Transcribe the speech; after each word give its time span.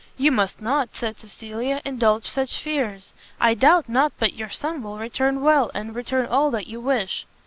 "You 0.17 0.31
must 0.31 0.63
not," 0.63 0.89
said 0.93 1.19
Cecilia, 1.19 1.79
"indulge 1.85 2.25
such 2.25 2.57
fears; 2.57 3.13
I 3.39 3.53
doubt 3.53 3.87
not 3.87 4.13
but 4.17 4.33
your 4.33 4.49
son 4.49 4.81
will 4.81 4.97
return 4.97 5.41
well, 5.43 5.69
and 5.75 5.93
return 5.93 6.25
all 6.25 6.49
that 6.49 6.65
you 6.65 6.81
wish." 6.81 7.27